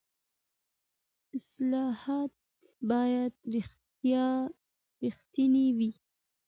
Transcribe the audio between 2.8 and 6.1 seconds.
باید رښتیني وي